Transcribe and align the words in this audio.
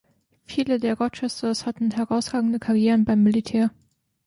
Viele 0.45 0.79
der 0.79 0.97
Rochesters 0.97 1.67
hatten 1.67 1.91
herausragende 1.91 2.57
Karrieren 2.57 3.05
beim 3.05 3.21
Militär. 3.21 3.69